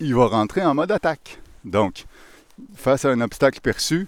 il 0.00 0.14
va 0.14 0.26
rentrer 0.26 0.64
en 0.64 0.74
mode 0.74 0.90
attaque. 0.90 1.40
Donc, 1.64 2.06
face 2.74 3.04
à 3.04 3.10
un 3.10 3.20
obstacle 3.20 3.60
perçu, 3.60 4.06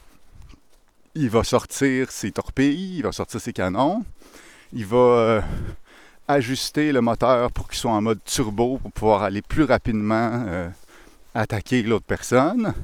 il 1.14 1.30
va 1.30 1.44
sortir 1.44 2.10
ses 2.10 2.32
torpilles, 2.32 2.98
il 2.98 3.02
va 3.02 3.12
sortir 3.12 3.40
ses 3.40 3.52
canons, 3.52 4.04
il 4.72 4.86
va 4.86 4.96
euh, 4.96 5.40
ajuster 6.28 6.92
le 6.92 7.00
moteur 7.00 7.50
pour 7.50 7.68
qu'il 7.68 7.78
soit 7.78 7.90
en 7.90 8.00
mode 8.00 8.22
turbo 8.24 8.78
pour 8.78 8.92
pouvoir 8.92 9.22
aller 9.24 9.42
plus 9.42 9.64
rapidement 9.64 10.44
euh, 10.46 10.68
attaquer 11.34 11.82
l'autre 11.82 12.06
personne. 12.06 12.74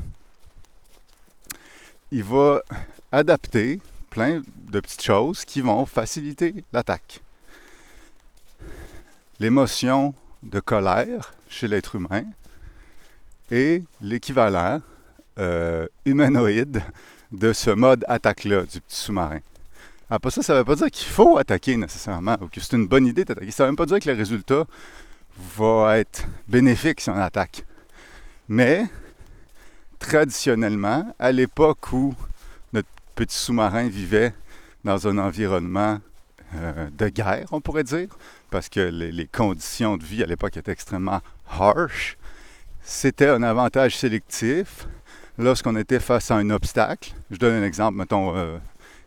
Il 2.10 2.24
va 2.24 2.62
adapter 3.12 3.80
plein 4.10 4.42
de 4.70 4.80
petites 4.80 5.02
choses 5.02 5.44
qui 5.44 5.60
vont 5.60 5.86
faciliter 5.86 6.64
l'attaque. 6.72 7.20
L'émotion 9.38 10.14
de 10.42 10.60
colère 10.60 11.34
chez 11.48 11.68
l'être 11.68 11.96
humain 11.96 12.24
est 13.50 13.82
l'équivalent 14.00 14.80
euh, 15.38 15.86
humanoïde 16.04 16.82
de 17.32 17.52
ce 17.52 17.70
mode 17.70 18.04
attaque-là 18.08 18.62
du 18.62 18.80
petit 18.80 18.96
sous-marin. 18.96 19.40
Après 20.08 20.30
ça, 20.30 20.42
ça 20.42 20.54
ne 20.54 20.58
veut 20.58 20.64
pas 20.64 20.76
dire 20.76 20.90
qu'il 20.90 21.08
faut 21.08 21.36
attaquer 21.36 21.76
nécessairement 21.76 22.36
ou 22.40 22.46
que 22.46 22.60
c'est 22.60 22.76
une 22.76 22.86
bonne 22.86 23.06
idée 23.06 23.24
d'attaquer. 23.24 23.50
Ça 23.50 23.64
ne 23.64 23.70
veut 23.70 23.76
pas 23.76 23.86
dire 23.86 23.98
que 23.98 24.08
le 24.08 24.16
résultat 24.16 24.64
va 25.56 25.98
être 25.98 26.26
bénéfique 26.48 27.00
si 27.00 27.10
on 27.10 27.16
attaque. 27.16 27.64
Mais, 28.48 28.86
traditionnellement, 29.98 31.12
à 31.18 31.32
l'époque 31.32 31.92
où 31.92 32.14
notre 32.72 32.88
petit 33.16 33.36
sous-marin 33.36 33.88
vivait 33.88 34.32
dans 34.84 35.08
un 35.08 35.18
environnement 35.18 35.98
euh, 36.54 36.88
de 36.96 37.08
guerre, 37.08 37.48
on 37.50 37.60
pourrait 37.60 37.84
dire, 37.84 38.08
parce 38.50 38.68
que 38.68 38.80
les, 38.80 39.10
les 39.10 39.26
conditions 39.26 39.96
de 39.96 40.04
vie 40.04 40.22
à 40.22 40.26
l'époque 40.26 40.56
étaient 40.56 40.70
extrêmement 40.70 41.20
harsh, 41.50 42.16
c'était 42.86 43.28
un 43.28 43.42
avantage 43.42 43.96
sélectif 43.96 44.86
lorsqu'on 45.38 45.74
était 45.74 45.98
face 45.98 46.30
à 46.30 46.36
un 46.36 46.50
obstacle. 46.50 47.14
Je 47.32 47.36
donne 47.36 47.54
un 47.54 47.64
exemple, 47.64 47.98
mettons, 47.98 48.36
euh, 48.36 48.58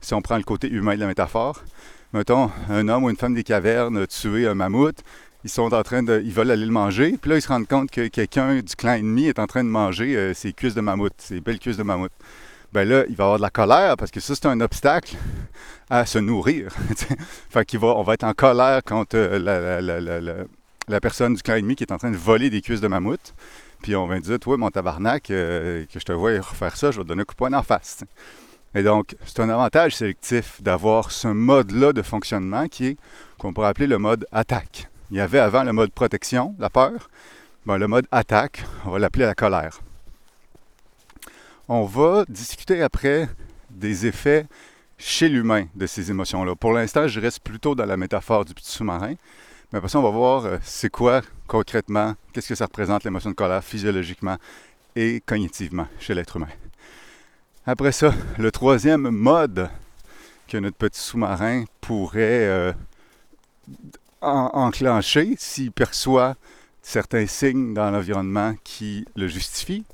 si 0.01 0.13
on 0.13 0.21
prend 0.21 0.35
le 0.35 0.43
côté 0.43 0.69
humain 0.69 0.95
de 0.95 0.99
la 0.99 1.07
métaphore, 1.07 1.63
mettons, 2.11 2.51
un 2.69 2.89
homme 2.89 3.05
ou 3.05 3.09
une 3.09 3.15
femme 3.15 3.33
des 3.33 3.45
cavernes 3.45 3.97
a 3.97 4.05
tué 4.05 4.47
un 4.47 4.53
mammouth, 4.53 4.97
ils 5.45 5.49
sont 5.49 5.73
en 5.73 5.81
train 5.81 6.03
de. 6.03 6.21
Ils 6.25 6.33
veulent 6.33 6.51
aller 6.51 6.65
le 6.65 6.73
manger, 6.73 7.17
puis 7.19 7.31
là, 7.31 7.37
ils 7.37 7.41
se 7.41 7.47
rendent 7.47 7.69
compte 7.69 7.89
que 7.89 8.09
quelqu'un 8.09 8.55
du 8.55 8.75
clan 8.75 8.95
ennemi 8.95 9.27
est 9.27 9.39
en 9.39 9.47
train 9.47 9.63
de 9.63 9.69
manger 9.69 10.17
euh, 10.17 10.33
ses 10.33 10.51
cuisses 10.51 10.75
de 10.75 10.81
mammouth, 10.81 11.13
ses 11.17 11.39
belles 11.39 11.59
cuisses 11.59 11.77
de 11.77 11.83
mammouth. 11.83 12.11
Ben 12.73 12.87
là, 12.87 13.05
il 13.07 13.15
va 13.15 13.23
avoir 13.23 13.37
de 13.37 13.43
la 13.43 13.49
colère 13.49 13.95
parce 13.95 14.11
que 14.11 14.19
ça, 14.19 14.35
c'est 14.35 14.45
un 14.45 14.59
obstacle 14.59 15.15
à 15.89 16.05
se 16.05 16.19
nourrir. 16.19 16.69
fait 17.49 17.65
qu'il 17.65 17.79
va, 17.79 17.87
on 17.95 18.03
va 18.03 18.15
être 18.15 18.25
en 18.25 18.33
colère 18.33 18.83
contre 18.83 19.15
euh, 19.15 19.39
la, 19.39 20.45
la, 20.87 20.99
personne 20.99 21.33
du 21.33 21.41
clan 21.41 21.55
ennemi 21.55 21.77
qui 21.77 21.85
est 21.85 21.93
en 21.93 21.97
train 21.97 22.11
de 22.11 22.17
voler 22.17 22.49
des 22.49 22.61
cuisses 22.61 22.81
de 22.81 22.89
mammouth. 22.89 23.33
Puis 23.81 23.95
on 23.95 24.07
va 24.07 24.19
dire, 24.19 24.39
toi, 24.39 24.57
mon 24.57 24.69
tabarnak, 24.69 25.31
euh, 25.31 25.85
que 25.91 25.99
je 25.99 26.05
te 26.05 26.11
vois 26.11 26.31
refaire 26.37 26.75
ça, 26.75 26.91
je 26.91 26.97
vais 26.97 27.03
te 27.03 27.07
donner 27.07 27.21
un 27.21 27.25
coup 27.25 27.33
de 27.33 27.37
poing 27.37 27.53
en 27.53 27.63
face. 27.63 28.03
Et 28.75 28.83
donc, 28.83 29.15
c'est 29.25 29.39
un 29.39 29.49
avantage 29.49 29.95
sélectif 29.95 30.61
d'avoir 30.61 31.11
ce 31.11 31.27
mode-là 31.27 31.91
de 31.91 32.01
fonctionnement 32.01 32.67
qui 32.67 32.87
est, 32.87 32.97
qu'on 33.37 33.53
pourrait 33.53 33.69
appeler 33.69 33.87
le 33.87 33.97
mode 33.97 34.27
attaque. 34.31 34.89
Il 35.11 35.17
y 35.17 35.21
avait 35.21 35.39
avant 35.39 35.63
le 35.63 35.73
mode 35.73 35.91
protection, 35.91 36.55
la 36.59 36.69
peur. 36.69 37.09
Ben, 37.65 37.77
le 37.77 37.87
mode 37.87 38.05
attaque, 38.11 38.63
on 38.85 38.91
va 38.91 38.99
l'appeler 38.99 39.25
la 39.25 39.33
colère. 39.33 39.79
On 41.67 41.85
va 41.85 42.25
discuter 42.27 42.81
après 42.81 43.27
des 43.69 44.05
effets 44.05 44.45
chez 44.97 45.29
l'humain 45.29 45.65
de 45.75 45.87
ces 45.87 46.11
émotions-là. 46.11 46.55
Pour 46.55 46.73
l'instant, 46.73 47.07
je 47.07 47.19
reste 47.19 47.39
plutôt 47.39 47.73
dans 47.73 47.85
la 47.85 47.97
métaphore 47.97 48.45
du 48.45 48.53
petit 48.53 48.71
sous-marin. 48.71 49.13
Mais 49.71 49.77
après 49.77 49.89
ça, 49.89 49.99
on 49.99 50.03
va 50.03 50.09
voir 50.09 50.45
euh, 50.45 50.57
c'est 50.63 50.89
quoi 50.89 51.21
concrètement, 51.47 52.15
qu'est-ce 52.33 52.49
que 52.49 52.55
ça 52.55 52.65
représente 52.65 53.03
l'émotion 53.03 53.29
de 53.29 53.35
colère 53.35 53.63
physiologiquement 53.63 54.37
et 54.95 55.21
cognitivement 55.23 55.87
chez 55.99 56.15
l'être 56.15 56.37
humain. 56.37 56.49
Après 57.67 57.91
ça, 57.91 58.13
le 58.39 58.51
troisième 58.51 59.09
mode 59.09 59.69
que 60.47 60.57
notre 60.57 60.77
petit 60.77 60.99
sous-marin 60.99 61.65
pourrait 61.81 62.47
euh, 62.47 62.73
enclencher 64.21 65.35
s'il 65.37 65.71
perçoit 65.71 66.35
certains 66.81 67.27
signes 67.27 67.75
dans 67.75 67.91
l'environnement 67.91 68.55
qui 68.63 69.05
le 69.15 69.27
justifient, 69.27 69.85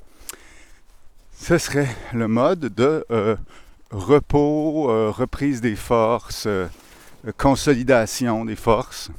ce 1.38 1.58
serait 1.58 1.94
le 2.14 2.28
mode 2.28 2.60
de 2.60 3.04
euh, 3.10 3.36
repos, 3.90 5.12
reprise 5.12 5.60
des 5.60 5.76
forces, 5.76 6.48
consolidation 7.36 8.46
des 8.46 8.56
forces. 8.56 9.10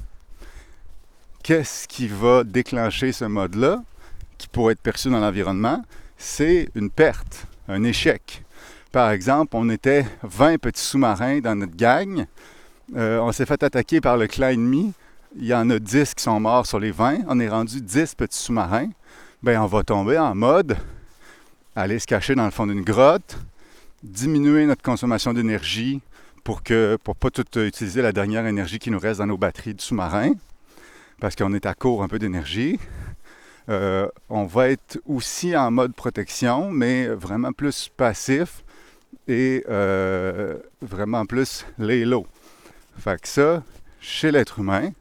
Qu'est-ce 1.48 1.88
qui 1.88 2.10
va 2.10 2.44
déclencher 2.44 3.14
ce 3.14 3.24
mode-là, 3.24 3.82
qui 4.38 4.50
pourrait 4.50 4.74
être 4.74 4.82
perçu 4.82 5.10
dans 5.10 5.22
l'environnement? 5.22 5.82
C'est 6.18 6.68
une 6.76 6.90
perte, 6.90 7.48
un 7.70 7.86
échec. 7.86 8.44
Par 8.92 9.12
exemple, 9.12 9.56
on 9.56 9.70
était 9.70 10.06
20 10.24 10.58
petits 10.58 10.82
sous-marins 10.82 11.40
dans 11.40 11.56
notre 11.56 11.78
gang. 11.78 12.26
Euh, 12.98 13.20
on 13.20 13.32
s'est 13.32 13.46
fait 13.46 13.64
attaquer 13.64 14.02
par 14.02 14.18
le 14.18 14.28
clan 14.28 14.50
ennemi. 14.50 14.92
Il 15.38 15.46
y 15.46 15.54
en 15.54 15.70
a 15.70 15.80
10 15.80 16.16
qui 16.16 16.24
sont 16.26 16.38
morts 16.38 16.66
sur 16.66 16.82
les 16.82 16.92
20. 16.92 17.20
On 17.30 17.40
est 17.40 17.48
rendu 17.48 17.80
10 17.80 18.16
petits 18.16 18.40
sous-marins. 18.40 18.90
Bien, 19.42 19.64
on 19.64 19.68
va 19.68 19.84
tomber 19.84 20.18
en 20.18 20.36
mode 20.36 20.76
aller 21.78 22.00
se 22.00 22.08
cacher 22.08 22.36
dans 22.36 22.44
le 22.44 22.52
fond 22.52 22.68
d'une 22.68 22.84
grotte, 22.84 23.38
diminuer 24.04 24.66
notre 24.66 24.82
consommation 24.82 25.34
d'énergie 25.34 26.02
pour 26.44 26.62
que 26.62 26.98
pour 27.06 27.16
pas 27.16 27.30
tout 27.30 27.46
utiliser 27.58 28.02
la 28.02 28.12
dernière 28.12 28.46
énergie 28.46 28.80
qui 28.80 28.92
nous 28.92 29.00
reste 29.00 29.20
dans 29.20 29.28
nos 29.28 29.38
batteries 29.38 29.76
du 29.76 29.84
sous-marin, 29.86 30.34
parce 31.20 31.36
qu'on 31.36 31.54
est 31.54 31.66
à 31.66 31.74
court 31.74 32.04
un 32.04 32.08
peu 32.08 32.20
d'énergie. 32.20 32.80
Euh, 33.70 34.08
on 34.30 34.46
va 34.46 34.70
être 34.70 35.00
aussi 35.06 35.56
en 35.56 35.72
mode 35.72 35.94
protection, 35.94 36.72
mais 36.72 37.08
vraiment 37.08 37.52
plus 37.52 37.90
passif 37.90 38.64
et 39.28 39.64
euh, 39.70 40.58
vraiment 40.82 41.26
plus 41.26 41.66
les 41.78 42.06
lots. 42.06 42.28
Fait 42.98 43.20
que 43.22 43.28
ça, 43.28 43.64
chez 44.00 44.32
l'être 44.32 44.60
humain, 44.60 44.92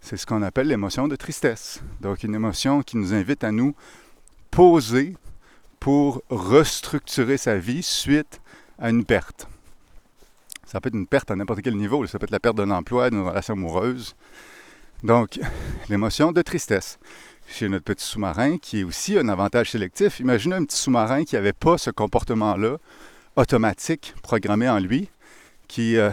c'est 0.00 0.16
ce 0.16 0.26
qu'on 0.26 0.42
appelle 0.42 0.66
l'émotion 0.66 1.06
de 1.06 1.16
tristesse. 1.16 1.80
Donc 2.00 2.24
une 2.24 2.34
émotion 2.34 2.82
qui 2.82 2.96
nous 2.96 3.14
invite 3.14 3.44
à 3.44 3.52
nous 3.52 3.74
poser 4.50 5.16
pour 5.78 6.22
restructurer 6.28 7.36
sa 7.36 7.56
vie 7.56 7.82
suite 7.82 8.40
à 8.78 8.90
une 8.90 9.04
perte. 9.04 9.46
Ça 10.66 10.80
peut 10.80 10.88
être 10.88 10.94
une 10.94 11.06
perte 11.06 11.30
à 11.30 11.36
n'importe 11.36 11.62
quel 11.62 11.76
niveau. 11.76 12.06
Ça 12.06 12.18
peut 12.18 12.24
être 12.24 12.30
la 12.30 12.40
perte 12.40 12.56
d'un 12.56 12.70
emploi, 12.70 13.10
d'une 13.10 13.22
relation 13.22 13.54
amoureuse. 13.54 14.16
Donc, 15.02 15.40
l'émotion 15.88 16.32
de 16.32 16.42
tristesse 16.42 16.98
chez 17.48 17.68
notre 17.68 17.84
petit 17.84 18.04
sous-marin, 18.04 18.58
qui 18.58 18.80
est 18.80 18.84
aussi 18.84 19.18
un 19.18 19.28
avantage 19.28 19.70
sélectif. 19.70 20.20
Imaginez 20.20 20.54
un 20.54 20.64
petit 20.64 20.76
sous-marin 20.76 21.24
qui 21.24 21.34
n'avait 21.34 21.52
pas 21.52 21.76
ce 21.76 21.90
comportement-là, 21.90 22.78
automatique 23.36 24.14
programmé 24.22 24.68
en 24.68 24.78
lui, 24.78 25.08
qui 25.68 25.96
euh, 25.96 26.10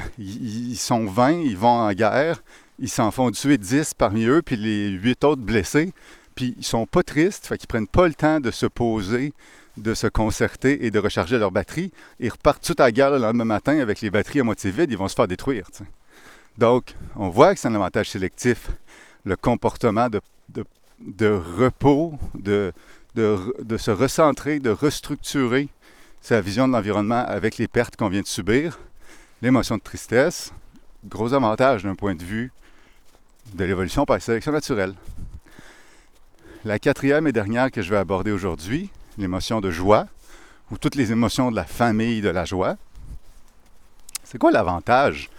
sont 0.75 1.05
20, 1.05 1.31
ils 1.31 1.57
vont 1.57 1.67
en 1.67 1.91
guerre, 1.93 2.41
ils 2.79 2.89
s'en 2.89 3.11
font 3.11 3.29
tuer 3.31 3.57
10 3.57 3.93
parmi 3.93 4.25
eux, 4.25 4.41
puis 4.41 4.55
les 4.55 4.89
8 4.89 5.23
autres 5.23 5.41
blessés, 5.41 5.93
puis 6.35 6.55
ils 6.57 6.63
sont 6.63 6.85
pas 6.85 7.03
tristes, 7.03 7.47
fait 7.47 7.57
qu'ils 7.57 7.67
prennent 7.67 7.87
pas 7.87 8.07
le 8.07 8.13
temps 8.13 8.39
de 8.39 8.51
se 8.51 8.65
poser, 8.65 9.33
de 9.77 9.93
se 9.93 10.07
concerter 10.07 10.85
et 10.85 10.91
de 10.91 10.99
recharger 10.99 11.37
leur 11.37 11.51
batterie. 11.51 11.91
Ils 12.19 12.29
repartent 12.29 12.65
tout 12.65 12.81
à 12.81 12.91
guerre 12.91 13.11
le 13.11 13.17
lendemain 13.17 13.45
matin 13.45 13.79
avec 13.79 14.01
les 14.01 14.09
batteries 14.09 14.39
à 14.39 14.43
moitié 14.43 14.71
vides, 14.71 14.91
ils 14.91 14.97
vont 14.97 15.07
se 15.07 15.15
faire 15.15 15.27
détruire. 15.27 15.67
Donc, 16.59 16.93
on 17.15 17.29
voit 17.29 17.53
que 17.53 17.59
c'est 17.61 17.69
un 17.69 17.75
avantage 17.75 18.09
sélectif, 18.09 18.69
le 19.23 19.37
comportement 19.37 20.09
de, 20.09 21.25
repos, 21.57 22.19
de, 22.35 22.73
de 23.15 23.77
se 23.77 23.91
recentrer, 23.91 24.59
de 24.59 24.69
restructurer 24.69 25.69
la 26.29 26.41
vision 26.41 26.67
de 26.67 26.73
l'environnement 26.73 27.23
avec 27.25 27.57
les 27.57 27.69
pertes 27.69 27.95
qu'on 27.95 28.09
vient 28.09 28.21
de 28.21 28.27
subir, 28.27 28.77
l'émotion 29.41 29.77
de 29.77 29.81
tristesse, 29.81 30.51
gros 31.05 31.33
avantage 31.33 31.83
d'un 31.83 31.95
point 31.95 32.13
de 32.13 32.23
vue 32.23 32.51
de 33.53 33.63
l'évolution 33.63 34.03
par 34.03 34.21
sélection 34.21 34.51
naturelle. 34.51 34.95
La 36.65 36.77
quatrième 36.77 37.25
et 37.25 37.31
dernière 37.31 37.71
que 37.71 37.81
je 37.81 37.89
vais 37.89 37.97
aborder 37.97 38.31
aujourd'hui, 38.31 38.89
l'émotion 39.17 39.61
de 39.61 39.71
joie, 39.71 40.07
ou 40.71 40.77
toutes 40.77 40.95
les 40.95 41.13
émotions 41.13 41.51
de 41.51 41.55
la 41.55 41.63
famille 41.63 42.19
de 42.19 42.27
la 42.27 42.43
joie. 42.43 42.75
C'est 44.25 44.37
quoi 44.37 44.51
l'avantage 44.51 45.29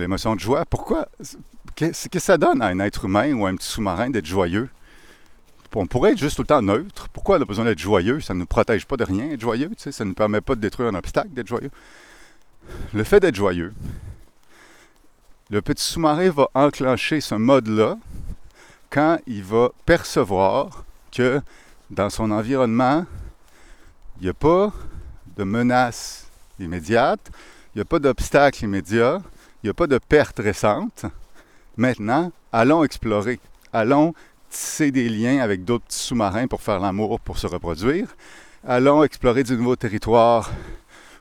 l'émotion 0.00 0.34
de 0.34 0.40
joie? 0.40 0.64
Pourquoi? 0.64 1.08
Qu'est-ce 1.74 2.08
que 2.08 2.18
ça 2.18 2.38
donne 2.38 2.62
à 2.62 2.66
un 2.66 2.78
être 2.80 3.04
humain 3.04 3.32
ou 3.32 3.46
à 3.46 3.50
un 3.50 3.56
petit 3.56 3.68
sous-marin 3.68 4.10
d'être 4.10 4.26
joyeux? 4.26 4.68
On 5.74 5.86
pourrait 5.86 6.12
être 6.12 6.18
juste 6.18 6.36
tout 6.36 6.42
le 6.42 6.48
temps 6.48 6.60
neutre. 6.60 7.08
Pourquoi 7.12 7.38
on 7.38 7.42
a 7.42 7.44
besoin 7.46 7.64
d'être 7.64 7.78
joyeux? 7.78 8.20
Ça 8.20 8.34
ne 8.34 8.40
nous 8.40 8.46
protège 8.46 8.86
pas 8.86 8.98
de 8.98 9.04
rien, 9.04 9.30
être 9.30 9.40
joyeux. 9.40 9.70
Tu 9.70 9.84
sais, 9.84 9.92
ça 9.92 10.04
ne 10.04 10.10
nous 10.10 10.14
permet 10.14 10.42
pas 10.42 10.54
de 10.54 10.60
détruire 10.60 10.90
un 10.90 10.94
obstacle, 10.94 11.30
d'être 11.30 11.46
joyeux. 11.48 11.70
Le 12.92 13.04
fait 13.04 13.20
d'être 13.20 13.34
joyeux, 13.34 13.72
le 15.50 15.62
petit 15.62 15.82
sous-marin 15.82 16.30
va 16.30 16.48
enclencher 16.54 17.20
ce 17.20 17.34
mode-là 17.34 17.96
quand 18.90 19.18
il 19.26 19.42
va 19.42 19.70
percevoir 19.86 20.84
que 21.10 21.40
dans 21.90 22.10
son 22.10 22.30
environnement, 22.30 23.06
il 24.20 24.24
n'y 24.24 24.28
a 24.28 24.34
pas 24.34 24.72
de 25.36 25.44
menace 25.44 26.26
immédiate, 26.60 27.30
il 27.74 27.78
n'y 27.78 27.82
a 27.82 27.84
pas 27.86 27.98
d'obstacle 27.98 28.64
immédiat, 28.64 29.22
il 29.62 29.66
n'y 29.66 29.70
a 29.70 29.74
pas 29.74 29.86
de 29.86 29.98
perte 29.98 30.38
récente. 30.38 31.06
Maintenant, 31.76 32.32
allons 32.52 32.84
explorer, 32.84 33.38
allons 33.72 34.12
tisser 34.50 34.90
des 34.90 35.08
liens 35.08 35.38
avec 35.38 35.64
d'autres 35.64 35.84
sous-marins 35.88 36.46
pour 36.46 36.60
faire 36.60 36.80
l'amour, 36.80 37.20
pour 37.20 37.38
se 37.38 37.46
reproduire. 37.46 38.08
Allons 38.66 39.04
explorer 39.04 39.44
du 39.44 39.56
nouveau 39.56 39.76
territoire 39.76 40.50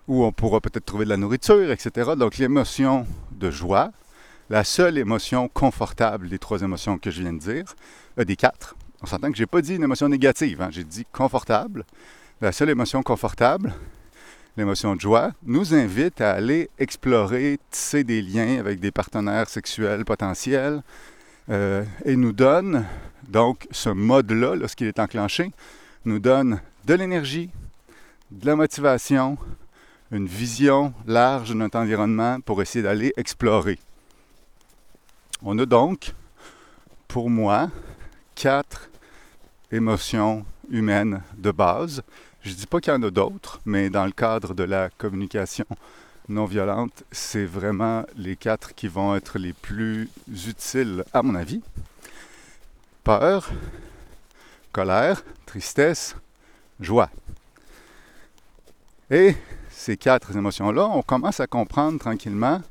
où 0.08 0.26
on 0.26 0.32
pourra 0.32 0.60
peut-être 0.60 0.86
trouver 0.86 1.06
de 1.06 1.10
la 1.10 1.18
nourriture, 1.18 1.72
etc. 1.72 2.12
Donc 2.18 2.38
l'émotion 2.38 3.06
de 3.32 3.52
joie, 3.52 3.92
la 4.50 4.64
seule 4.64 4.98
émotion 4.98 5.48
confortable 5.48 6.28
des 6.28 6.40
trois 6.40 6.62
émotions 6.62 6.98
que 6.98 7.12
je 7.12 7.22
viens 7.22 7.34
de 7.34 7.40
dire, 7.40 7.76
euh, 8.20 8.26
des 8.26 8.36
quatre. 8.36 8.76
On 9.02 9.06
s'entend 9.06 9.32
que 9.32 9.38
je 9.38 9.44
n'ai 9.44 9.48
pas 9.48 9.62
dit 9.62 9.76
une 9.76 9.84
émotion 9.84 10.10
négative, 10.10 10.62
hein. 10.62 10.70
j'ai 10.72 10.84
dit 10.84 11.06
confortable. 11.12 11.86
La 12.42 12.52
seule 12.52 12.70
émotion 12.70 13.02
confortable, 13.04 13.74
l'émotion 14.58 14.96
de 14.96 15.02
joie, 15.02 15.32
nous 15.44 15.74
invite 15.74 16.22
à 16.22 16.32
aller 16.32 16.70
explorer, 16.80 17.60
tisser 17.70 18.04
des 18.04 18.22
liens 18.22 18.60
avec 18.60 18.80
des 18.80 18.92
partenaires 18.92 19.50
sexuels 19.50 20.06
potentiels 20.06 20.82
euh, 21.50 21.84
et 22.06 22.16
nous 22.16 22.34
donne, 22.34 22.86
donc 23.28 23.68
ce 23.72 23.90
mode-là, 23.90 24.56
lorsqu'il 24.56 24.88
est 24.88 25.00
enclenché, 25.00 25.52
nous 26.06 26.20
donne 26.20 26.62
de 26.86 26.94
l'énergie, 26.94 27.50
de 28.32 28.46
la 28.46 28.56
motivation, 28.56 29.38
une 30.12 30.28
vision 30.28 30.94
large 31.08 31.50
de 31.50 31.56
notre 31.56 31.78
environnement 31.78 32.40
pour 32.42 32.62
essayer 32.62 32.84
d'aller 32.84 33.14
explorer. 33.18 33.80
On 35.42 35.58
a 35.58 35.66
donc, 35.66 36.14
pour 37.08 37.30
moi, 37.30 37.70
quatre 38.36 38.90
émotions 39.72 40.46
humaines 40.70 41.22
de 41.38 41.52
base. 41.52 42.04
Je 42.44 42.50
ne 42.50 42.56
dis 42.56 42.66
pas 42.66 42.80
qu'il 42.80 42.92
y 42.92 42.96
en 42.96 43.04
a 43.04 43.12
d'autres, 43.12 43.60
mais 43.66 43.92
dans 43.92 44.06
le 44.06 44.12
cadre 44.12 44.56
de 44.56 44.64
la 44.64 44.90
communication 44.90 45.66
non 46.28 46.46
violente, 46.46 47.04
c'est 47.12 47.46
vraiment 47.46 48.04
les 48.16 48.36
quatre 48.36 48.74
qui 48.74 48.88
vont 48.88 49.16
être 49.16 49.38
les 49.38 49.54
plus 49.54 50.10
utiles, 50.48 51.04
à 51.14 51.22
mon 51.22 51.36
avis. 51.36 51.62
Peur, 53.04 53.52
colère, 54.72 55.24
tristesse, 55.46 56.16
joie. 56.80 57.10
Et 59.12 59.36
ces 59.70 59.98
quatre 59.98 60.36
émotions-là, 60.36 60.88
on 60.88 61.04
commence 61.04 61.40
à 61.42 61.48
comprendre 61.48 62.00
tranquillement 62.00 62.62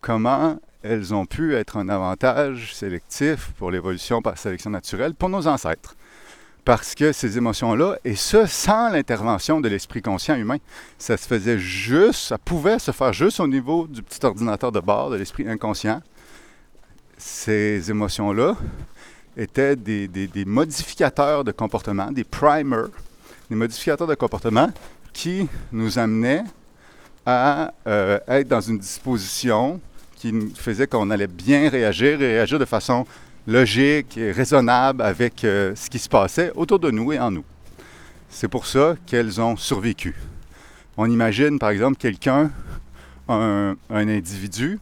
comment 0.00 0.58
elles 0.82 1.12
ont 1.12 1.26
pu 1.26 1.54
être 1.54 1.76
un 1.76 1.88
avantage 1.88 2.74
sélectif 2.74 3.52
pour 3.58 3.70
l'évolution 3.70 4.22
par 4.22 4.38
sélection 4.38 4.70
naturelle 4.70 5.14
pour 5.14 5.28
nos 5.28 5.46
ancêtres. 5.46 5.96
Parce 6.64 6.94
que 6.94 7.12
ces 7.12 7.36
émotions-là, 7.36 7.98
et 8.04 8.14
ce, 8.14 8.46
sans 8.46 8.88
l'intervention 8.90 9.60
de 9.60 9.68
l'esprit 9.68 10.00
conscient 10.00 10.36
humain, 10.36 10.58
ça 10.96 11.16
se 11.16 11.26
faisait 11.26 11.58
juste, 11.58 12.28
ça 12.28 12.38
pouvait 12.38 12.78
se 12.78 12.92
faire 12.92 13.12
juste 13.12 13.40
au 13.40 13.48
niveau 13.48 13.88
du 13.88 14.02
petit 14.02 14.24
ordinateur 14.24 14.70
de 14.70 14.78
bord, 14.78 15.10
de 15.10 15.16
l'esprit 15.16 15.48
inconscient. 15.48 16.00
Ces 17.18 17.90
émotions-là 17.90 18.56
étaient 19.36 19.74
des, 19.74 20.06
des 20.06 20.44
modificateurs 20.44 21.42
de 21.42 21.50
comportement, 21.50 22.12
des 22.12 22.24
primers, 22.24 22.90
des 23.50 23.56
modificateurs 23.56 24.06
de 24.06 24.14
comportement 24.14 24.70
qui 25.12 25.48
nous 25.72 25.98
amenait 25.98 26.44
à 27.26 27.72
euh, 27.86 28.18
être 28.28 28.48
dans 28.48 28.60
une 28.60 28.78
disposition 28.78 29.80
qui 30.16 30.32
faisait 30.54 30.86
qu'on 30.86 31.10
allait 31.10 31.26
bien 31.26 31.68
réagir 31.68 32.20
et 32.22 32.34
réagir 32.34 32.58
de 32.58 32.64
façon 32.64 33.06
logique 33.46 34.16
et 34.16 34.32
raisonnable 34.32 35.02
avec 35.02 35.44
euh, 35.44 35.74
ce 35.74 35.90
qui 35.90 35.98
se 35.98 36.08
passait 36.08 36.52
autour 36.54 36.78
de 36.78 36.90
nous 36.90 37.12
et 37.12 37.18
en 37.18 37.30
nous. 37.30 37.44
C'est 38.28 38.48
pour 38.48 38.66
ça 38.66 38.94
qu'elles 39.06 39.40
ont 39.40 39.56
survécu. 39.56 40.14
On 40.96 41.10
imagine 41.10 41.58
par 41.58 41.70
exemple 41.70 41.98
quelqu'un, 41.98 42.50
un, 43.28 43.76
individu, 43.90 44.78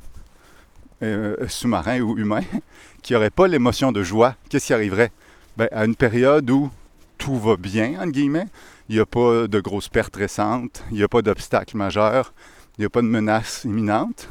euh, 1.03 1.37
sous-marin 1.49 2.01
ou 2.01 2.19
humain, 2.19 2.43
qui 3.03 3.13
n'aurait 3.13 3.31
pas 3.31 3.49
l'émotion 3.49 3.93
de 3.93 4.03
joie. 4.03 4.37
Qu'est-ce 4.49 4.67
qui 4.67 4.75
arriverait? 4.75 5.13
Ben, 5.57 5.69
à 5.73 5.85
une 5.85 5.97
période 5.97 6.49
où 6.51 6.71
tout 7.19 7.37
va 7.37 7.57
bien, 7.57 8.01
entre 8.01 8.13
guillemets, 8.13 8.47
il 8.89 8.97
n'y 8.97 9.01
a 9.01 9.07
pas 9.07 9.47
de 9.47 9.61
grosses 9.61 9.89
pertes 9.89 10.17
récentes, 10.17 10.83
il 10.91 10.97
n'y 10.97 11.03
a 11.03 11.09
pas 11.09 11.23
d'obstacles 11.23 11.77
majeurs, 11.77 12.33
il 12.77 12.83
n'y 12.83 12.87
a 12.87 12.91
pas 12.91 13.03
de 13.03 13.07
menaces 13.07 13.65
imminentes, 13.65 14.29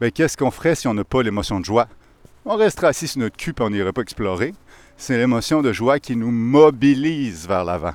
bien, 0.00 0.10
qu'est-ce 0.10 0.36
qu'on 0.36 0.50
ferait 0.50 0.74
si 0.74 0.86
on 0.88 0.94
n'a 0.94 1.04
pas 1.04 1.22
l'émotion 1.22 1.60
de 1.60 1.64
joie? 1.64 1.88
On 2.50 2.56
resterait 2.56 2.86
assis 2.86 3.08
sur 3.08 3.20
notre 3.20 3.36
cul 3.36 3.50
et 3.50 3.62
on 3.62 3.68
n'irait 3.68 3.92
pas 3.92 4.00
explorer. 4.00 4.54
C'est 4.96 5.18
l'émotion 5.18 5.60
de 5.60 5.70
joie 5.70 6.00
qui 6.00 6.16
nous 6.16 6.30
mobilise 6.30 7.46
vers 7.46 7.62
l'avant. 7.62 7.92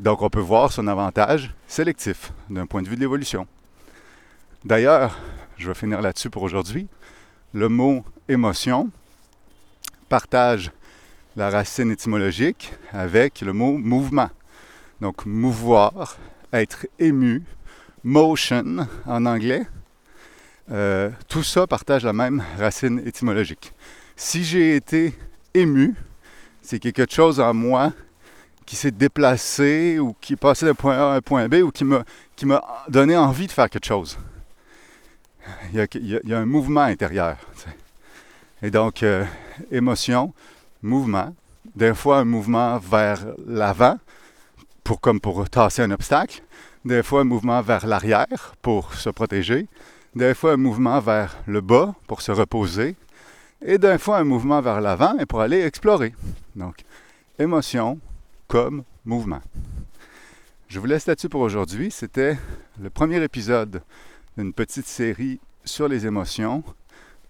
Donc, 0.00 0.22
on 0.22 0.28
peut 0.28 0.40
voir 0.40 0.72
son 0.72 0.88
avantage 0.88 1.54
sélectif 1.68 2.32
d'un 2.50 2.66
point 2.66 2.82
de 2.82 2.88
vue 2.88 2.96
de 2.96 3.00
l'évolution. 3.02 3.46
D'ailleurs, 4.64 5.16
je 5.58 5.68
vais 5.68 5.74
finir 5.74 6.02
là-dessus 6.02 6.28
pour 6.28 6.42
aujourd'hui. 6.42 6.88
Le 7.54 7.68
mot 7.68 8.04
émotion 8.28 8.90
partage 10.08 10.72
la 11.36 11.50
racine 11.50 11.92
étymologique 11.92 12.72
avec 12.90 13.42
le 13.42 13.52
mot 13.52 13.78
mouvement. 13.78 14.30
Donc, 15.00 15.24
mouvoir, 15.24 16.16
être 16.52 16.88
ému, 16.98 17.44
motion 18.02 18.88
en 19.06 19.24
anglais, 19.24 19.68
euh, 20.70 21.10
tout 21.28 21.42
ça 21.42 21.66
partage 21.66 22.04
la 22.04 22.12
même 22.12 22.42
racine 22.58 23.02
étymologique. 23.04 23.72
Si 24.16 24.44
j'ai 24.44 24.76
été 24.76 25.14
ému, 25.54 25.94
c'est 26.62 26.78
quelque 26.78 27.10
chose 27.10 27.40
en 27.40 27.52
moi 27.54 27.92
qui 28.66 28.76
s'est 28.76 28.92
déplacé 28.92 29.98
ou 29.98 30.14
qui 30.20 30.34
est 30.34 30.36
passé 30.36 30.66
d'un 30.66 30.74
point 30.74 30.96
A 30.96 31.14
à 31.14 31.16
un 31.16 31.20
point 31.20 31.48
B 31.48 31.54
ou 31.54 31.70
qui 31.72 31.84
m'a, 31.84 32.04
qui 32.36 32.46
m'a 32.46 32.62
donné 32.88 33.16
envie 33.16 33.48
de 33.48 33.52
faire 33.52 33.68
quelque 33.68 33.86
chose. 33.86 34.16
Il 35.72 35.88
y 36.26 36.32
a, 36.32 36.38
un 36.38 36.46
mouvement 36.46 36.82
intérieur. 36.82 37.36
Et 38.62 38.70
donc, 38.70 39.02
euh, 39.02 39.24
émotion, 39.72 40.32
mouvement, 40.82 41.34
des 41.74 41.94
fois 41.94 42.18
un 42.18 42.24
mouvement 42.24 42.78
vers 42.78 43.26
l'avant, 43.46 43.98
pour, 44.84 45.00
comme 45.00 45.20
pour 45.20 45.48
tasser 45.48 45.82
un 45.82 45.90
obstacle, 45.90 46.42
des 46.84 47.02
fois 47.02 47.22
un 47.22 47.24
mouvement 47.24 47.62
vers 47.62 47.86
l'arrière 47.86 48.54
pour 48.62 48.94
se 48.94 49.10
protéger, 49.10 49.66
des 50.14 50.34
fois 50.34 50.52
un 50.52 50.56
mouvement 50.56 51.00
vers 51.00 51.36
le 51.46 51.60
bas 51.60 51.94
pour 52.06 52.22
se 52.22 52.32
reposer, 52.32 52.96
et 53.62 53.78
des 53.78 53.98
fois 53.98 54.18
un 54.18 54.24
mouvement 54.24 54.60
vers 54.60 54.80
l'avant 54.80 55.16
et 55.18 55.26
pour 55.26 55.40
aller 55.40 55.60
explorer. 55.60 56.14
Donc, 56.56 56.76
émotion 57.38 57.98
comme 58.48 58.84
mouvement. 59.04 59.40
Je 60.68 60.78
vous 60.78 60.86
laisse 60.86 61.06
là-dessus 61.06 61.28
pour 61.28 61.40
aujourd'hui. 61.40 61.90
C'était 61.90 62.38
le 62.80 62.90
premier 62.90 63.22
épisode 63.22 63.82
d'une 64.36 64.52
petite 64.52 64.86
série 64.86 65.40
sur 65.64 65.88
les 65.88 66.06
émotions 66.06 66.62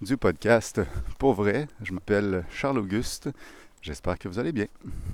du 0.00 0.16
podcast 0.16 0.80
Pour 1.18 1.34
vrai. 1.34 1.66
Je 1.82 1.92
m'appelle 1.92 2.44
Charles 2.50 2.78
Auguste. 2.78 3.30
J'espère 3.82 4.18
que 4.18 4.28
vous 4.28 4.38
allez 4.38 4.52
bien. 4.52 4.66